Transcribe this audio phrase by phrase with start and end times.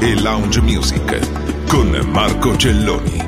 [0.00, 3.23] e lounge music con Marco Celloni.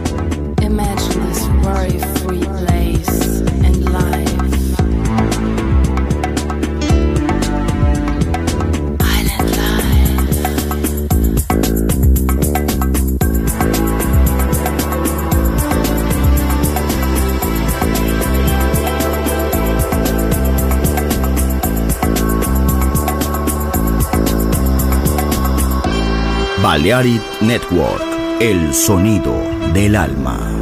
[26.87, 28.01] Balearic Network,
[28.41, 29.35] el sonido
[29.75, 30.56] del alma.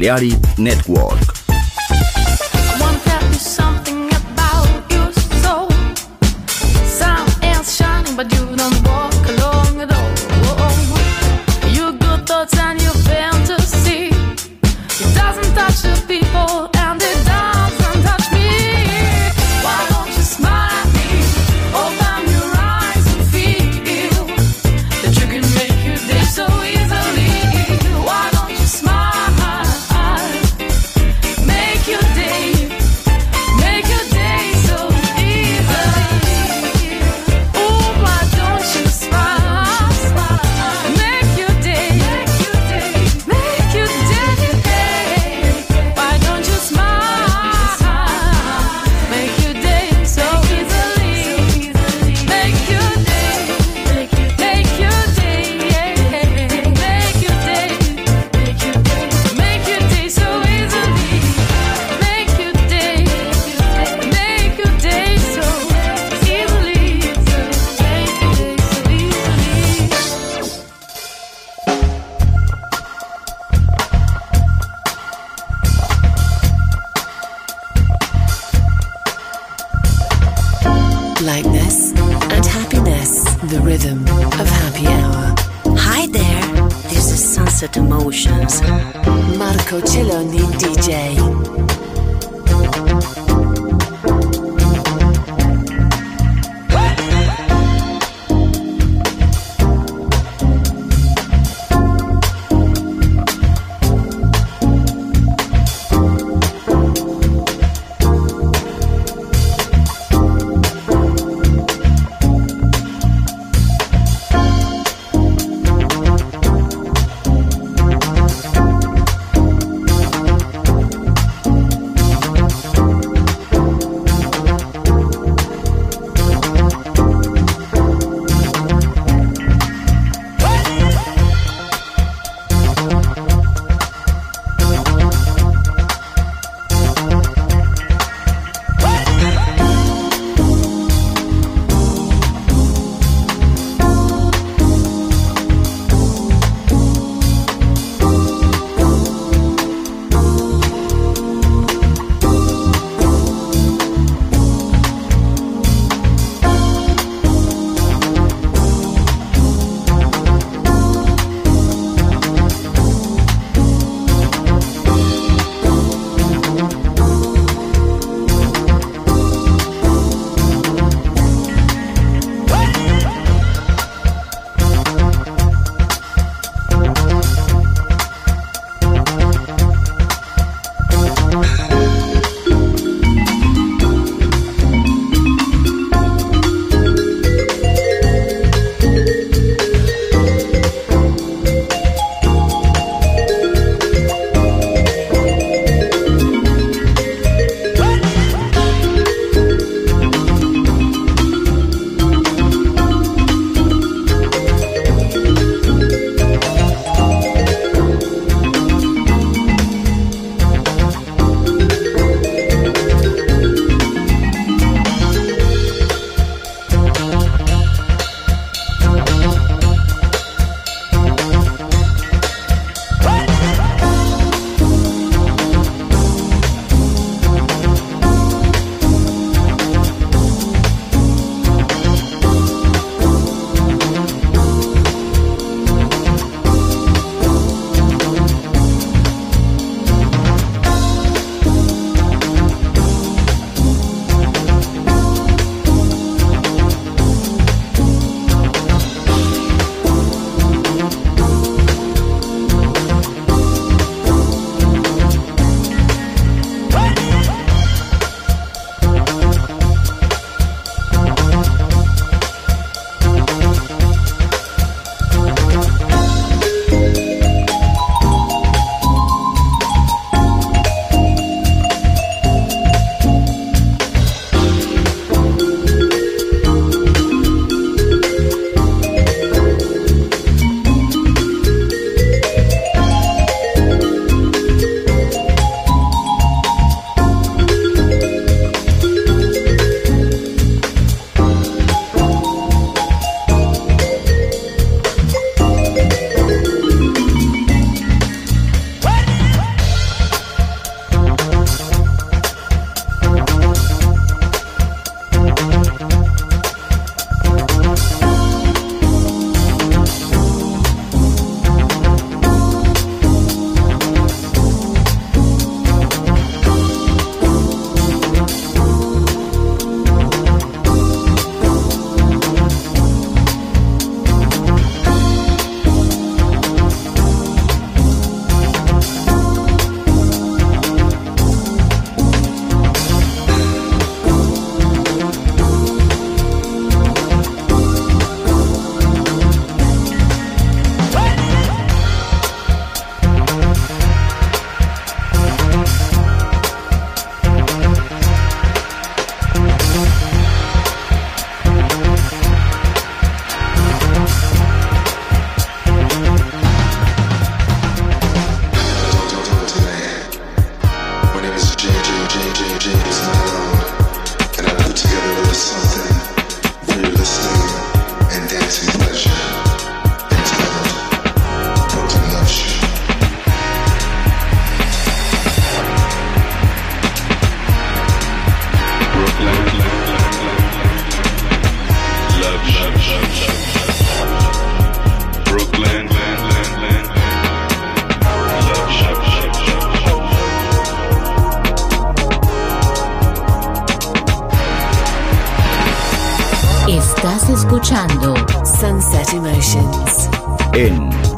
[0.00, 1.39] Balearic Network.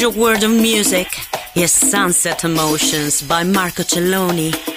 [0.00, 1.08] Pleasure world of music.
[1.54, 4.69] is Sunset Emotions by Marco Celloni.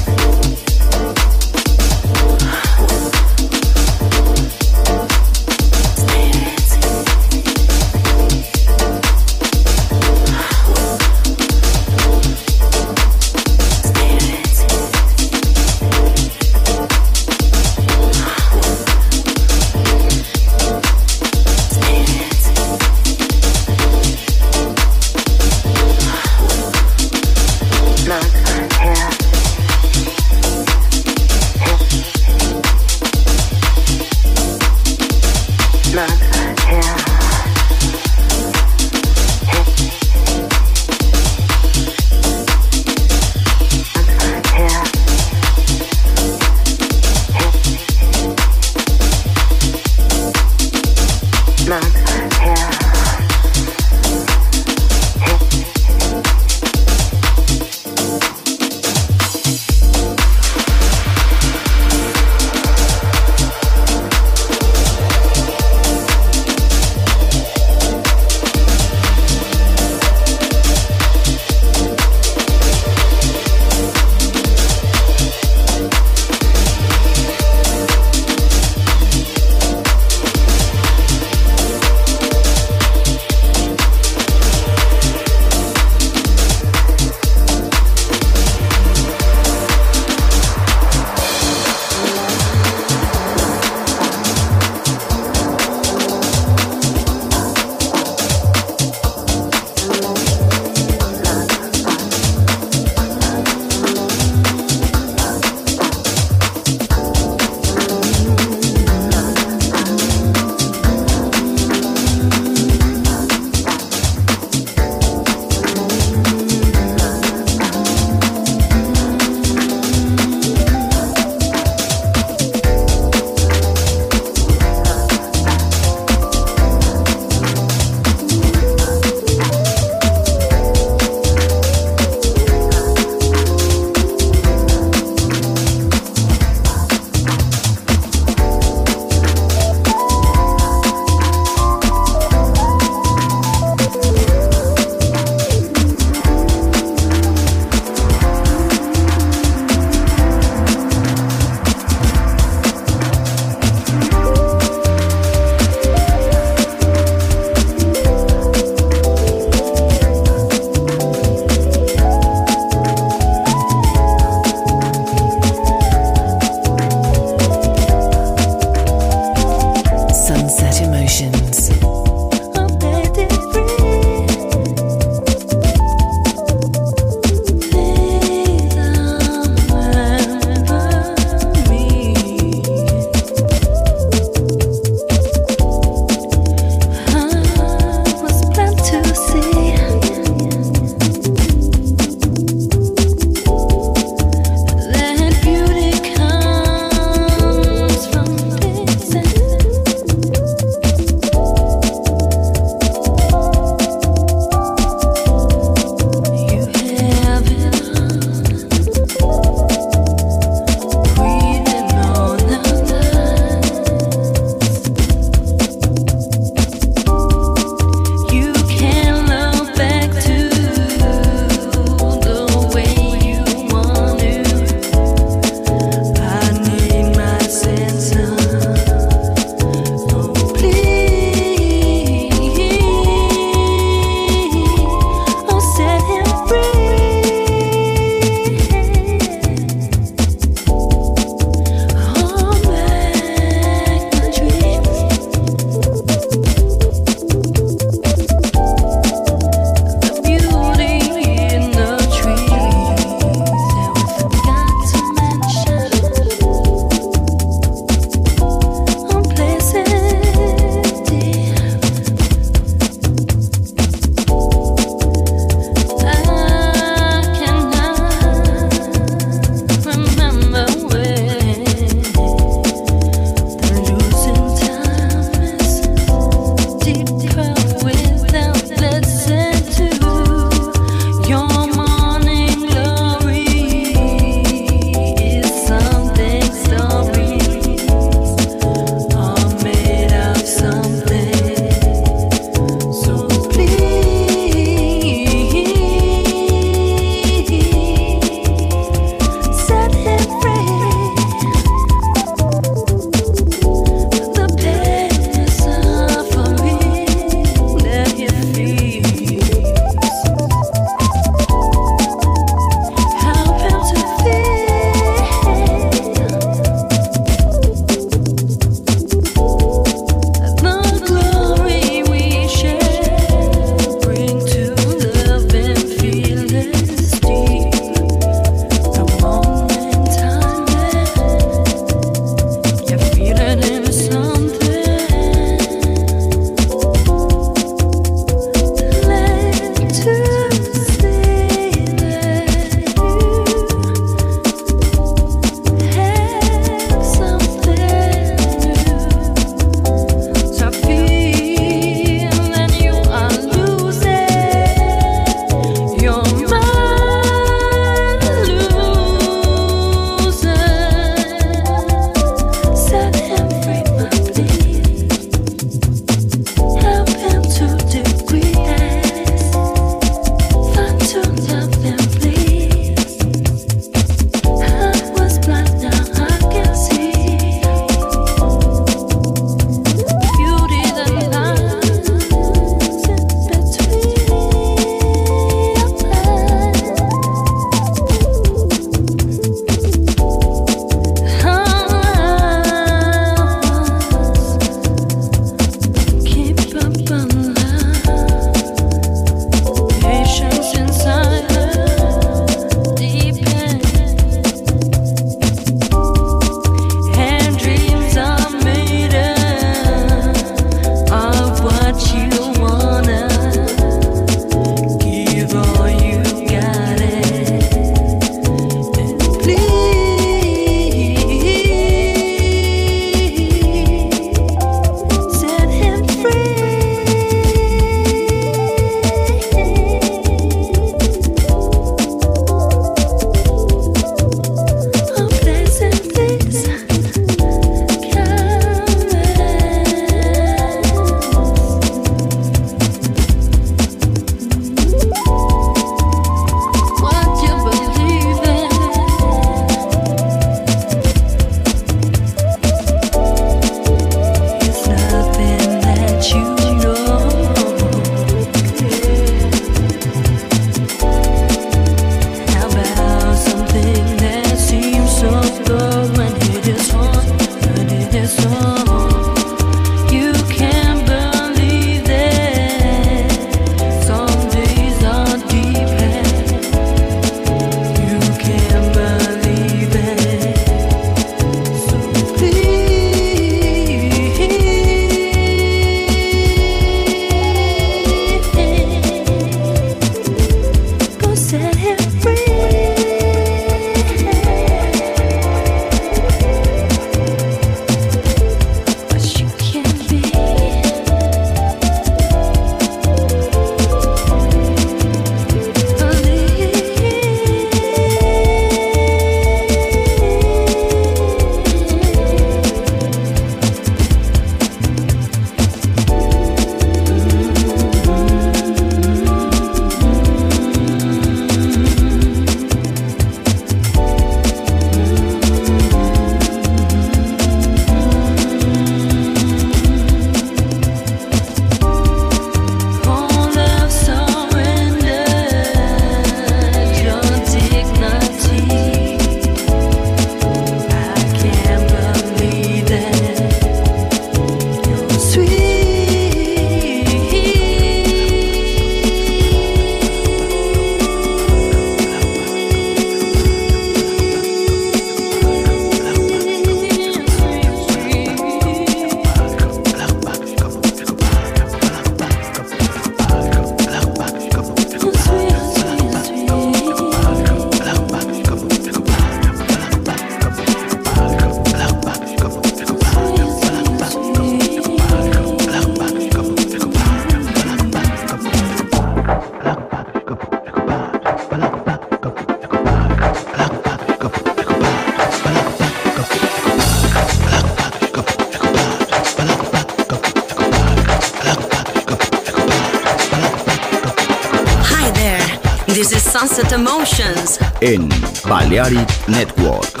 [596.31, 598.07] Sunset Emotions in
[598.47, 600.00] Balearic Network.